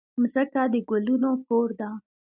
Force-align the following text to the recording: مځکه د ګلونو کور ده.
مځکه 0.21 0.61
د 0.73 0.75
ګلونو 0.89 1.31
کور 1.47 1.69
ده. 1.79 1.89